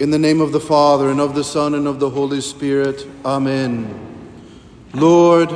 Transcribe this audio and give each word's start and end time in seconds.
In 0.00 0.10
the 0.10 0.18
name 0.18 0.40
of 0.40 0.52
the 0.52 0.60
Father, 0.60 1.10
and 1.10 1.20
of 1.20 1.34
the 1.34 1.44
Son, 1.44 1.74
and 1.74 1.86
of 1.86 2.00
the 2.00 2.08
Holy 2.08 2.40
Spirit. 2.40 3.06
Amen. 3.26 3.94
Lord, 4.94 5.52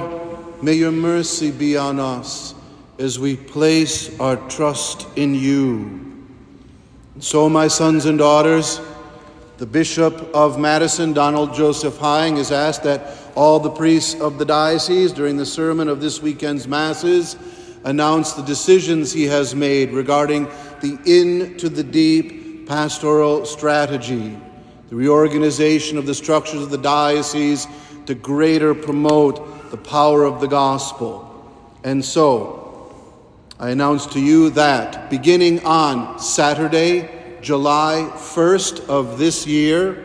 may 0.63 0.75
your 0.75 0.93
mercy 0.93 1.51
be 1.51 1.77
on 1.79 1.99
us 1.99 2.55
as 2.99 3.19
we 3.19 3.35
place 3.35 4.19
our 4.21 4.37
trust 4.49 5.07
in 5.17 5.35
you. 5.35 6.29
So, 7.19 7.49
my 7.49 7.67
sons 7.67 8.05
and 8.05 8.19
daughters, 8.19 8.79
the 9.57 9.67
Bishop 9.67 10.15
of 10.35 10.59
Madison, 10.59 11.15
Donald 11.15 11.55
Joseph 11.55 11.97
Hying, 11.97 12.37
has 12.37 12.53
asked 12.53 12.85
that 12.85 13.17
all 13.35 13.59
the 13.59 13.71
priests 13.71 14.21
of 14.21 14.39
the 14.39 14.45
diocese 14.45 15.13
during 15.13 15.39
the 15.39 15.47
sermon 15.47 15.89
of 15.89 16.03
this 16.03 16.21
weekend's 16.21 16.69
Masses 16.69 17.37
announce 17.85 18.35
the 18.35 18.43
decisions 18.43 19.15
he 19.15 19.25
has 19.25 19.55
made 19.55 19.93
regarding 19.93 20.45
the 20.83 20.99
In 21.07 21.57
to 21.57 21.71
the 21.71 21.83
deep 21.83 22.46
pastoral 22.67 23.45
strategy, 23.45 24.37
the 24.89 24.97
reorganization 24.97 25.99
of 25.99 26.07
the 26.07 26.15
structures 26.15 26.63
of 26.63 26.71
the 26.71 26.79
diocese 26.79 27.67
to 28.07 28.15
greater 28.15 28.75
promote 28.75 29.71
the 29.71 29.77
power 29.77 30.25
of 30.25 30.41
the 30.41 30.47
gospel. 30.47 31.23
And 31.85 32.05
so, 32.05 32.93
I 33.59 33.71
announce 33.71 34.07
to 34.07 34.21
you 34.21 34.51
that 34.51 35.09
beginning 35.09 35.65
on 35.65 36.19
Saturday, 36.19 37.09
July 37.41 38.11
1st 38.15 38.89
of 38.89 39.19
this 39.19 39.47
year, 39.47 40.03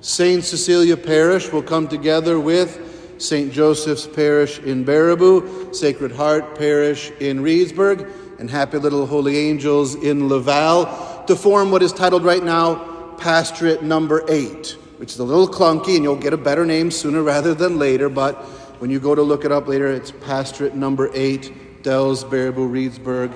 St. 0.00 0.42
Cecilia 0.42 0.96
Parish 0.96 1.52
will 1.52 1.62
come 1.62 1.86
together 1.86 2.40
with 2.40 3.18
St. 3.18 3.52
Joseph's 3.52 4.06
Parish 4.06 4.58
in 4.60 4.84
Baraboo, 4.84 5.74
Sacred 5.74 6.12
Heart 6.12 6.58
Parish 6.58 7.10
in 7.20 7.40
Reedsburg, 7.40 8.10
and 8.40 8.50
Happy 8.50 8.78
Little 8.78 9.06
Holy 9.06 9.36
Angels 9.36 9.94
in 9.94 10.28
La 10.28 10.38
Valle 10.38 11.11
to 11.26 11.36
form 11.36 11.70
what 11.70 11.82
is 11.82 11.92
titled 11.92 12.24
right 12.24 12.42
now 12.42 13.14
Pastorate 13.18 13.82
Number 13.82 14.24
8, 14.28 14.76
which 14.96 15.12
is 15.12 15.18
a 15.18 15.24
little 15.24 15.48
clunky 15.48 15.94
and 15.94 16.02
you'll 16.02 16.16
get 16.16 16.32
a 16.32 16.38
better 16.38 16.66
name 16.66 16.90
sooner 16.90 17.22
rather 17.22 17.54
than 17.54 17.78
later, 17.78 18.08
but 18.08 18.36
when 18.80 18.90
you 18.90 18.98
go 18.98 19.14
to 19.14 19.22
look 19.22 19.44
it 19.44 19.52
up 19.52 19.68
later, 19.68 19.86
it's 19.86 20.10
Pastorate 20.10 20.74
Number 20.74 21.10
8, 21.14 21.82
Dells, 21.84 22.24
Baraboo, 22.24 22.68
Reedsburg, 22.68 23.32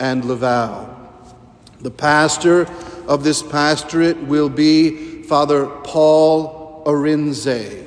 and 0.00 0.24
La 0.24 0.34
Valle. 0.34 0.94
The 1.80 1.90
pastor 1.90 2.66
of 3.06 3.22
this 3.22 3.42
pastorate 3.42 4.20
will 4.24 4.48
be 4.48 5.22
Father 5.22 5.66
Paul 5.84 6.82
Arinze. 6.84 7.86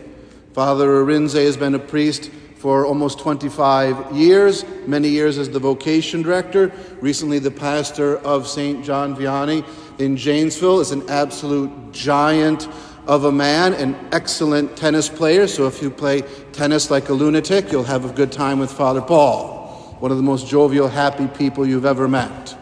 Father 0.54 0.88
Arinze 1.04 1.44
has 1.44 1.58
been 1.58 1.76
a 1.76 1.80
priest 1.80 2.32
for 2.62 2.86
almost 2.86 3.18
25 3.18 4.16
years, 4.16 4.64
many 4.86 5.08
years 5.08 5.40
as 5.40 5.50
the 5.50 5.58
vocation 5.58 6.22
director, 6.22 6.72
recently 7.00 7.40
the 7.40 7.50
pastor 7.50 8.18
of 8.18 8.48
St. 8.48 8.86
John 8.86 9.16
Vianney 9.16 9.66
in 9.98 10.16
Janesville, 10.16 10.80
is 10.80 10.92
an 10.92 11.10
absolute 11.10 11.72
giant 11.92 12.70
of 13.08 13.24
a 13.24 13.32
man, 13.32 13.74
an 13.74 13.96
excellent 14.12 14.78
tennis 14.78 15.10
player. 15.10 15.48
So 15.48 15.66
if 15.66 15.82
you 15.82 15.90
play 15.90 16.22
tennis 16.52 16.92
like 16.92 17.10
a 17.10 17.14
lunatic, 17.14 17.72
you'll 17.72 17.82
have 17.86 18.06
a 18.06 18.14
good 18.14 18.32
time 18.32 18.60
with 18.60 18.72
Father 18.72 19.02
Paul, 19.02 19.96
one 20.00 20.12
of 20.12 20.18
the 20.18 20.24
most 20.24 20.48
jovial, 20.48 20.88
happy 20.88 21.26
people 21.30 21.66
you've 21.66 21.84
ever 21.84 22.08
met. 22.08 22.56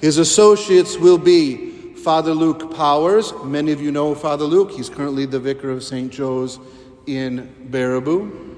His 0.00 0.18
associates 0.18 0.96
will 0.96 1.18
be 1.18 1.94
Father 1.94 2.34
Luke 2.34 2.74
Powers. 2.74 3.32
Many 3.44 3.70
of 3.70 3.80
you 3.80 3.92
know 3.92 4.16
Father 4.16 4.46
Luke. 4.46 4.72
He's 4.72 4.88
currently 4.88 5.26
the 5.26 5.38
vicar 5.38 5.70
of 5.70 5.84
St. 5.84 6.10
Joe's 6.10 6.58
in 7.06 7.54
Baraboo. 7.70 8.49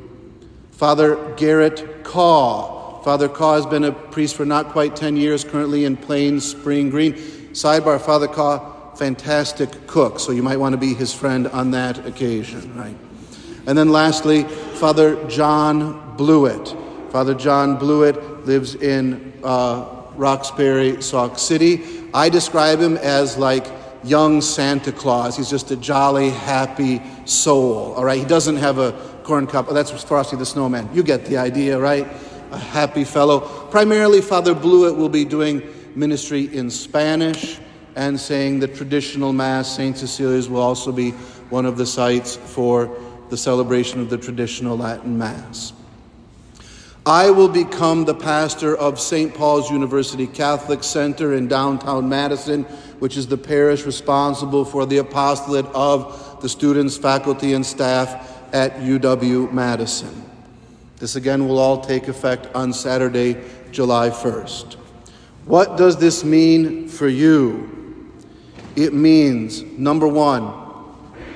Father 0.73 1.33
Garrett 1.37 2.03
Caw. 2.03 3.03
Father 3.03 3.29
Caw 3.29 3.55
has 3.55 3.67
been 3.67 3.85
a 3.85 3.93
priest 3.93 4.35
for 4.35 4.45
not 4.45 4.71
quite 4.71 4.97
10 4.97 5.17
years, 5.17 5.45
currently 5.45 5.85
in 5.85 5.97
Plains 5.97 6.49
Spring 6.49 6.91
Green. 6.91 7.15
Sidebar, 7.53 8.01
Father 8.01 8.27
Caw, 8.27 8.95
fantastic 8.97 9.87
cook, 9.87 10.19
so 10.19 10.33
you 10.33 10.43
might 10.43 10.59
want 10.59 10.73
to 10.73 10.79
be 10.79 10.95
his 10.95 11.13
friend 11.15 11.47
on 11.49 11.71
that 11.73 12.05
occasion, 12.07 12.75
right? 12.77 12.97
And 13.67 13.79
then 13.79 13.91
lastly, 13.91 14.45
Father 14.45 15.23
John 15.29 16.17
Blewett. 16.17 16.75
Father 17.11 17.35
John 17.35 17.77
Blewett 17.77 18.47
lives 18.47 18.75
in 18.75 19.33
uh, 19.45 19.85
Roxbury, 20.15 21.01
Sauk 21.03 21.39
City. 21.39 21.85
I 22.15 22.29
describe 22.29 22.81
him 22.81 22.97
as 22.97 23.37
like 23.37 23.67
young 24.05 24.41
Santa 24.41 24.93
Claus. 24.93 25.37
He's 25.37 25.51
just 25.51 25.71
a 25.71 25.77
jolly, 25.77 26.31
happy 26.31 27.01
soul. 27.25 27.95
All 27.95 28.05
right, 28.05 28.19
he 28.19 28.25
doesn't 28.25 28.57
have 28.57 28.79
a 28.79 28.93
corn 29.23 29.47
cup. 29.47 29.67
Oh, 29.69 29.75
that's 29.75 29.91
Frosty 30.03 30.37
the 30.37 30.47
Snowman. 30.47 30.89
You 30.93 31.03
get 31.03 31.25
the 31.27 31.37
idea, 31.37 31.79
right? 31.79 32.07
A 32.51 32.59
happy 32.59 33.05
fellow. 33.05 33.41
Primarily, 33.71 34.21
Father 34.21 34.55
Blewett 34.55 34.97
will 34.97 35.09
be 35.09 35.25
doing 35.25 35.63
ministry 35.95 36.55
in 36.55 36.71
Spanish 36.71 37.59
and 37.97 38.19
saying 38.19 38.61
the 38.61 38.69
traditional 38.69 39.33
Mass. 39.33 39.75
St. 39.75 39.97
Cecilia's 39.97 40.49
will 40.49 40.61
also 40.61 40.93
be 40.93 41.11
one 41.51 41.67
of 41.67 41.77
the 41.77 41.87
sites 41.87 42.37
for 42.37 42.97
the 43.31 43.37
celebration 43.37 44.01
of 44.01 44.11
the 44.11 44.19
traditional 44.19 44.77
Latin 44.77 45.17
Mass. 45.17 45.73
I 47.05 47.31
will 47.31 47.49
become 47.49 48.05
the 48.05 48.15
pastor 48.15 48.77
of 48.77 49.01
St. 49.01 49.35
Paul's 49.35 49.71
University 49.71 50.27
Catholic 50.27 50.85
Center 50.85 51.35
in 51.35 51.49
downtown 51.49 52.09
Madison, 52.09 52.63
which 53.01 53.17
is 53.17 53.27
the 53.27 53.37
parish 53.37 53.85
responsible 53.85 54.65
for 54.65 54.87
the 54.87 54.99
apostolate 54.99 55.67
of 55.75 56.41
the 56.43 56.49
students, 56.49 56.97
faculty, 56.97 57.55
and 57.55 57.67
staff 57.67 58.32
at 58.53 58.77
UW 58.77 59.53
Madison. 59.53 60.23
This 60.99 61.17
again 61.17 61.49
will 61.49 61.59
all 61.59 61.81
take 61.81 62.09
effect 62.09 62.49
on 62.55 62.73
Saturday, 62.73 63.37
July 63.73 64.11
1st. 64.11 64.75
What 65.47 65.77
does 65.77 65.97
this 65.97 66.23
mean 66.23 66.89
for 66.89 67.09
you? 67.09 68.13
It 68.77 68.95
means, 68.95 69.63
number 69.63 70.07
one, 70.07 70.45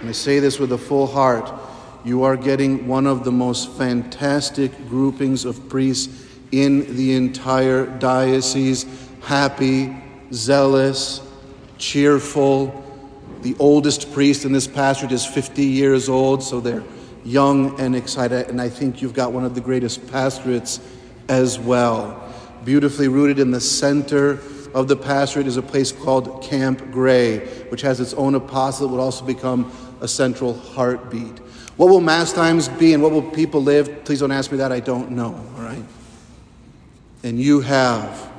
and 0.00 0.08
I 0.08 0.12
say 0.12 0.38
this 0.38 0.58
with 0.58 0.72
a 0.72 0.78
full 0.78 1.06
heart, 1.06 1.52
you 2.04 2.22
are 2.22 2.36
getting 2.36 2.86
one 2.86 3.06
of 3.06 3.24
the 3.24 3.32
most 3.32 3.72
fantastic 3.72 4.70
groupings 4.88 5.44
of 5.44 5.68
priests 5.68 6.24
in 6.52 6.94
the 6.96 7.16
entire 7.16 7.86
diocese 7.86 8.86
happy, 9.26 9.96
zealous, 10.32 11.20
cheerful. 11.78 12.84
The 13.42 13.56
oldest 13.58 14.12
priest 14.12 14.44
in 14.44 14.52
this 14.52 14.68
pastorate 14.68 15.10
is 15.10 15.26
50 15.26 15.64
years 15.64 16.08
old, 16.08 16.44
so 16.44 16.60
they're 16.60 16.84
young 17.26 17.78
and 17.80 17.96
excited. 17.96 18.48
And 18.48 18.60
I 18.60 18.68
think 18.68 19.02
you've 19.02 19.14
got 19.14 19.32
one 19.32 19.44
of 19.44 19.54
the 19.54 19.60
greatest 19.60 20.06
pastorates 20.06 20.80
as 21.28 21.58
well. 21.58 22.22
Beautifully 22.64 23.08
rooted 23.08 23.38
in 23.38 23.50
the 23.50 23.60
center 23.60 24.38
of 24.74 24.88
the 24.88 24.96
pastorate 24.96 25.46
is 25.46 25.56
a 25.56 25.62
place 25.62 25.90
called 25.90 26.42
Camp 26.42 26.90
Gray, 26.90 27.38
which 27.70 27.82
has 27.82 28.00
its 28.00 28.14
own 28.14 28.34
apostle, 28.34 28.88
would 28.88 29.00
also 29.00 29.24
become 29.24 29.72
a 30.00 30.08
central 30.08 30.54
heartbeat. 30.54 31.38
What 31.76 31.88
will 31.88 32.00
Mass 32.00 32.32
times 32.32 32.68
be 32.68 32.94
and 32.94 33.02
what 33.02 33.12
will 33.12 33.30
people 33.30 33.62
live? 33.62 34.04
Please 34.04 34.20
don't 34.20 34.32
ask 34.32 34.50
me 34.50 34.58
that. 34.58 34.72
I 34.72 34.80
don't 34.80 35.10
know, 35.10 35.34
all 35.56 35.62
right? 35.62 35.84
And 37.22 37.40
you 37.40 37.60
have 37.60 38.30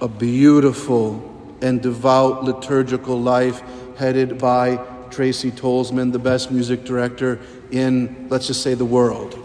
a 0.00 0.08
beautiful 0.08 1.30
and 1.62 1.80
devout 1.80 2.44
liturgical 2.44 3.20
life 3.20 3.62
headed 3.96 4.38
by 4.38 4.84
Tracy 5.14 5.52
Tolsman, 5.52 6.12
the 6.12 6.18
best 6.18 6.50
music 6.50 6.84
director 6.84 7.38
in, 7.70 8.26
let's 8.28 8.48
just 8.48 8.62
say, 8.62 8.74
the 8.74 8.84
world. 8.84 9.38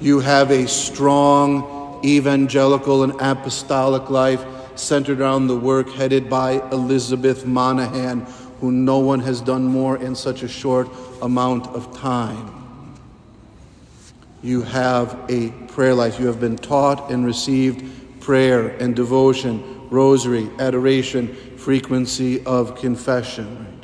You 0.00 0.18
have 0.18 0.50
a 0.50 0.66
strong 0.66 2.00
evangelical 2.04 3.04
and 3.04 3.12
apostolic 3.20 4.10
life 4.10 4.44
centered 4.74 5.20
around 5.20 5.46
the 5.46 5.56
work 5.56 5.88
headed 5.90 6.28
by 6.28 6.54
Elizabeth 6.72 7.46
Monahan, 7.46 8.26
who 8.60 8.72
no 8.72 8.98
one 8.98 9.20
has 9.20 9.40
done 9.40 9.64
more 9.64 9.96
in 9.98 10.16
such 10.16 10.42
a 10.42 10.48
short 10.48 10.88
amount 11.22 11.68
of 11.68 11.96
time. 11.96 12.96
You 14.42 14.62
have 14.62 15.18
a 15.28 15.50
prayer 15.68 15.94
life. 15.94 16.18
You 16.18 16.26
have 16.26 16.40
been 16.40 16.56
taught 16.56 17.12
and 17.12 17.24
received 17.24 18.20
prayer 18.20 18.68
and 18.78 18.96
devotion, 18.96 19.88
rosary, 19.90 20.48
adoration, 20.58 21.34
frequency 21.56 22.44
of 22.46 22.74
confession. 22.74 23.79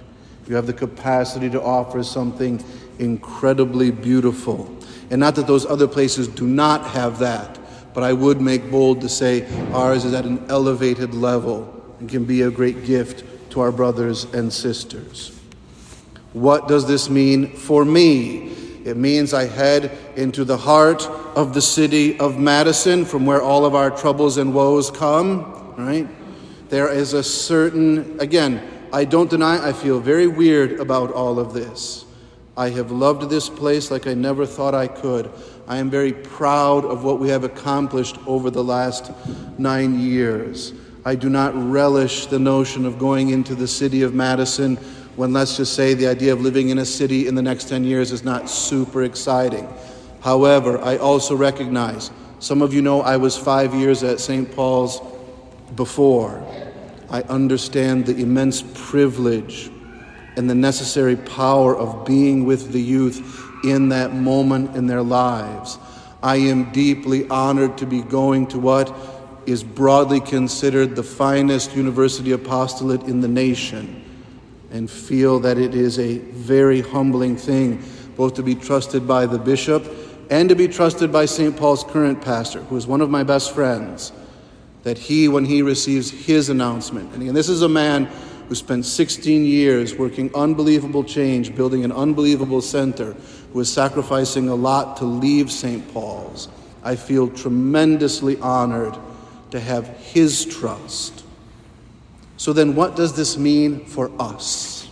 You 0.47 0.55
have 0.55 0.67
the 0.67 0.73
capacity 0.73 1.51
to 1.51 1.63
offer 1.63 2.03
something 2.03 2.63
incredibly 2.99 3.91
beautiful. 3.91 4.75
And 5.11 5.21
not 5.21 5.35
that 5.37 5.47
those 5.47 5.67
other 5.67 5.89
places 5.89 6.29
do 6.29 6.47
not 6.47 6.87
have 6.89 7.19
that, 7.19 7.59
but 7.95 8.03
I 8.03 8.13
would 8.13 8.41
make 8.41 8.71
bold 8.71 9.01
to 9.01 9.09
say 9.09 9.47
ours 9.73 10.05
is 10.05 10.13
at 10.15 10.25
an 10.25 10.45
elevated 10.49 11.15
level 11.15 11.73
and 11.99 12.09
can 12.09 12.25
be 12.25 12.43
a 12.43 12.51
great 12.51 12.85
gift 12.85 13.25
to 13.51 13.61
our 13.61 13.73
brothers 13.73 14.25
and 14.35 14.53
sisters. 14.53 15.39
What 16.33 16.69
does 16.69 16.87
this 16.87 17.09
mean 17.09 17.57
for 17.57 17.85
me? 17.85 18.53
It 18.85 18.97
means 18.97 19.33
I 19.33 19.47
head 19.47 19.97
into 20.15 20.45
the 20.45 20.59
heart 20.59 21.07
of 21.35 21.55
the 21.55 21.63
city 21.63 22.19
of 22.21 22.39
Madison 22.39 23.05
from 23.05 23.27
where 23.27 23.43
all 23.43 23.65
of 23.65 23.75
our 23.75 23.91
troubles 23.91 24.37
and 24.37 24.55
woes 24.55 24.91
come, 24.91 25.75
right? 25.77 26.07
There 26.69 26.93
is 26.93 27.13
a 27.13 27.23
certain, 27.23 28.21
again, 28.21 28.63
I 28.93 29.05
don't 29.05 29.31
deny, 29.31 29.67
I 29.67 29.73
feel 29.73 30.01
very 30.01 30.27
weird 30.27 30.81
about 30.81 31.13
all 31.13 31.39
of 31.39 31.53
this. 31.53 32.05
I 32.57 32.71
have 32.71 32.91
loved 32.91 33.29
this 33.29 33.49
place 33.49 33.91
like 33.91 34.07
I 34.07 34.15
never 34.15 34.47
thought 34.47 34.75
I 34.75 34.87
could. 34.87 35.31
I 35.69 35.77
am 35.77 35.91
very 35.91 36.13
proud 36.13 36.85
of 36.85 37.05
what 37.05 37.19
we 37.19 37.29
have 37.29 37.45
accomplished 37.45 38.17
over 38.27 38.51
the 38.51 38.65
last 38.65 39.11
nine 39.59 40.01
years. 40.01 40.73
I 41.05 41.15
do 41.17 41.29
not 41.29 41.53
relish 41.55 42.27
the 42.27 42.39
notion 42.39 42.87
of 42.87 42.99
going 42.99 43.29
into 43.29 43.55
the 43.55 43.69
city 43.69 44.03
of 44.03 44.15
Madison 44.15 44.77
when, 45.17 45.33
let's 45.33 45.57
just 45.57 45.75
say, 45.75 45.95
the 45.95 46.07
idea 46.07 46.33
of 46.33 46.41
living 46.41 46.71
in 46.71 46.79
a 46.79 46.85
city 46.85 47.27
in 47.27 47.35
the 47.35 47.43
next 47.43 47.69
10 47.69 47.85
years 47.85 48.13
is 48.13 48.25
not 48.25 48.49
super 48.49 49.05
exciting. 49.05 49.69
However, 50.21 50.79
I 50.79 50.97
also 50.97 51.37
recognize 51.37 52.11
some 52.39 52.63
of 52.63 52.75
you 52.75 52.83
know 52.83 53.03
I 53.03 53.17
was 53.17 53.37
five 53.37 53.75
years 53.75 54.03
at 54.03 54.21
St. 54.21 54.51
Paul's 54.55 55.01
before. 55.75 56.45
I 57.11 57.23
understand 57.23 58.07
the 58.07 58.17
immense 58.17 58.63
privilege 58.75 59.71
and 60.37 60.51
the 60.51 60.55
necessary 60.55 61.17
power 61.17 61.77
of 61.77 62.05
being 62.05 62.45
with 62.45 62.73
the 62.73 62.81
youth 62.81 63.43
in 63.65 63.89
that 63.91 64.15
moment 64.15 64.77
in 64.77 64.87
their 64.87 65.03
lives. 65.03 65.79
I 66.23 66.37
am 66.37 66.73
deeply 66.73 67.29
honored 67.29 67.79
to 67.79 67.87
be 67.87 68.03
going 68.03 68.47
to 68.49 68.59
what 68.59 68.95
is 69.47 69.63
broadly 69.63 70.21
considered 70.21 70.97
the 70.97 71.03
finest 71.03 71.75
university 71.77 72.33
apostolate 72.33 73.03
in 73.05 73.21
the 73.21 73.29
nation 73.29 74.03
and 74.73 74.91
feel 74.91 75.39
that 75.41 75.59
it 75.59 75.75
is 75.75 75.99
a 75.99 76.19
very 76.19 76.81
humbling 76.81 77.37
thing 77.37 77.83
both 78.17 78.35
to 78.35 78.43
be 78.43 78.55
trusted 78.55 79.07
by 79.07 79.27
the 79.27 79.39
bishop 79.39 79.87
and 80.31 80.49
to 80.49 80.57
be 80.57 80.67
trusted 80.67 81.13
by 81.13 81.25
St. 81.25 81.57
Paul's 81.57 81.85
current 81.85 82.21
pastor, 82.21 82.61
who 82.63 82.77
is 82.77 82.87
one 82.87 83.01
of 83.01 83.11
my 83.11 83.23
best 83.23 83.55
friends, 83.55 84.13
that 84.87 84.99
he, 84.99 85.27
when 85.27 85.45
he 85.45 85.63
receives 85.63 86.13
his 86.13 86.49
announcement, 86.49 87.13
and 87.13 87.21
again, 87.21 87.35
this 87.35 87.49
is 87.49 87.63
a 87.63 87.69
man 87.69 88.05
who 88.49 88.55
spent 88.55 88.87
16 88.87 89.45
years 89.45 89.97
working 89.97 90.31
unbelievable 90.33 91.03
change, 91.03 91.57
building 91.57 91.85
an 91.85 91.91
unbelievable 91.91 92.63
center, 92.63 93.17
who 93.53 93.59
is 93.59 93.69
sacrificing 93.69 94.49
a 94.49 94.55
lot 94.55 94.97
to 94.99 95.05
leave 95.05 95.51
St. 95.51 95.93
Paul's. 95.93 96.49
I 96.85 96.95
feel 96.95 97.29
tremendously 97.29 98.37
honored 98.37 98.97
to 99.51 99.59
have 99.59 99.89
his 99.89 100.45
trust. 100.45 101.25
So, 102.37 102.53
then 102.53 102.77
what 102.77 102.95
does 102.95 103.17
this 103.17 103.37
mean 103.37 103.87
for 103.87 104.13
us? 104.21 104.89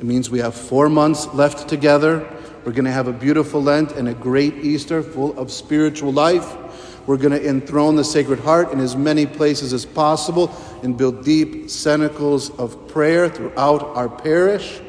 It 0.00 0.06
means 0.06 0.28
we 0.28 0.40
have 0.40 0.56
four 0.56 0.88
months 0.88 1.32
left 1.32 1.68
together. 1.68 2.28
We're 2.64 2.72
going 2.72 2.86
to 2.86 2.90
have 2.90 3.06
a 3.06 3.12
beautiful 3.12 3.62
Lent 3.62 3.92
and 3.92 4.08
a 4.08 4.14
great 4.14 4.56
Easter 4.56 5.04
full 5.04 5.38
of 5.38 5.52
spiritual 5.52 6.12
life. 6.12 6.63
We're 7.06 7.18
going 7.18 7.32
to 7.32 7.48
enthrone 7.48 7.96
the 7.96 8.04
Sacred 8.04 8.40
Heart 8.40 8.72
in 8.72 8.80
as 8.80 8.96
many 8.96 9.26
places 9.26 9.72
as 9.72 9.84
possible 9.84 10.54
and 10.82 10.96
build 10.96 11.24
deep 11.24 11.66
cenacles 11.66 12.56
of 12.58 12.88
prayer 12.88 13.28
throughout 13.28 13.82
our 13.96 14.08
parish. 14.08 14.80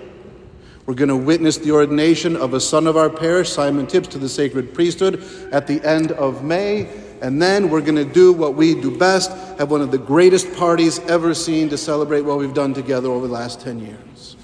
We're 0.86 0.94
going 0.94 1.10
to 1.10 1.18
witness 1.18 1.58
the 1.58 1.72
ordination 1.72 2.36
of 2.36 2.54
a 2.54 2.60
son 2.60 2.86
of 2.88 2.96
our 2.96 3.10
parish, 3.10 3.50
Simon 3.50 3.88
Tips, 3.88 4.08
to 4.10 4.20
the 4.20 4.30
sacred 4.30 4.74
priesthood 4.74 5.24
at 5.52 5.68
the 5.68 5.84
end 5.84 6.12
of 6.12 6.44
May. 6.44 6.88
And 7.22 7.42
then 7.42 7.70
we're 7.70 7.82
going 7.82 7.96
to 7.96 8.06
do 8.06 8.32
what 8.32 8.56
we 8.56 8.80
do 8.80 8.96
best 8.96 9.32
have 9.58 9.72
one 9.72 9.82
of 9.82 9.90
the 9.90 9.98
greatest 9.98 10.54
parties 10.56 11.00
ever 11.00 11.34
seen 11.34 11.70
to 11.70 11.78
celebrate 11.78 12.22
what 12.22 12.38
we've 12.38 12.54
done 12.54 12.74
together 12.74 13.10
over 13.10 13.26
the 13.26 13.34
last 13.34 13.62
10 13.62 13.80
years. 13.80 14.36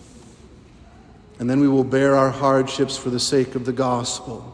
And 1.37 1.49
then 1.49 1.59
we 1.59 1.67
will 1.67 1.83
bear 1.83 2.15
our 2.15 2.31
hardships 2.31 2.97
for 2.97 3.09
the 3.09 3.19
sake 3.19 3.55
of 3.55 3.65
the 3.65 3.73
gospel. 3.73 4.50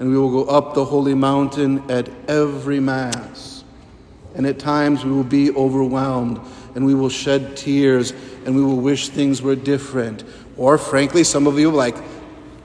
And 0.00 0.10
we 0.10 0.18
will 0.18 0.44
go 0.44 0.50
up 0.50 0.74
the 0.74 0.84
holy 0.84 1.14
mountain 1.14 1.88
at 1.90 2.08
every 2.26 2.80
Mass. 2.80 3.62
And 4.34 4.46
at 4.46 4.58
times 4.58 5.04
we 5.04 5.12
will 5.12 5.22
be 5.22 5.50
overwhelmed 5.52 6.40
and 6.74 6.86
we 6.86 6.94
will 6.94 7.10
shed 7.10 7.56
tears 7.56 8.12
and 8.44 8.56
we 8.56 8.62
will 8.62 8.78
wish 8.78 9.10
things 9.10 9.42
were 9.42 9.54
different. 9.54 10.24
Or, 10.56 10.78
frankly, 10.78 11.22
some 11.22 11.46
of 11.46 11.58
you 11.58 11.70
like, 11.70 11.96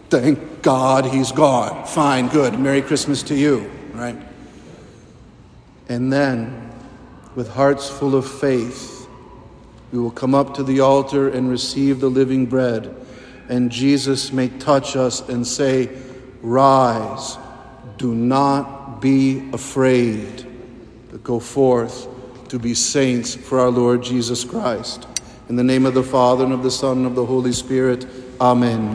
thank 0.09 0.61
God 0.61 1.05
he's 1.05 1.31
gone. 1.31 1.85
Fine, 1.85 2.29
good. 2.29 2.57
Merry 2.57 2.81
Christmas 2.81 3.21
to 3.23 3.35
you, 3.35 3.69
right? 3.93 4.17
And 5.89 6.11
then, 6.11 6.71
with 7.35 7.49
hearts 7.49 7.89
full 7.89 8.15
of 8.15 8.29
faith, 8.29 9.07
we 9.91 9.99
will 9.99 10.11
come 10.11 10.33
up 10.33 10.55
to 10.55 10.63
the 10.63 10.79
altar 10.79 11.29
and 11.29 11.49
receive 11.49 11.99
the 11.99 12.09
living 12.09 12.45
bread. 12.45 12.95
And 13.49 13.71
Jesus 13.71 14.31
may 14.31 14.47
touch 14.47 14.95
us 14.95 15.27
and 15.27 15.45
say, 15.45 15.89
Rise, 16.45 17.39
do 17.97 18.13
not 18.13 19.01
be 19.01 19.49
afraid, 19.51 20.45
but 21.09 21.23
go 21.23 21.39
forth 21.39 22.07
to 22.49 22.59
be 22.59 22.75
saints 22.75 23.33
for 23.33 23.59
our 23.59 23.71
Lord 23.71 24.03
Jesus 24.03 24.43
Christ. 24.43 25.07
In 25.49 25.55
the 25.55 25.63
name 25.63 25.87
of 25.87 25.95
the 25.95 26.03
Father, 26.03 26.43
and 26.43 26.53
of 26.53 26.61
the 26.61 26.69
Son, 26.69 26.97
and 26.97 27.07
of 27.07 27.15
the 27.15 27.25
Holy 27.25 27.51
Spirit, 27.51 28.05
Amen. 28.39 28.83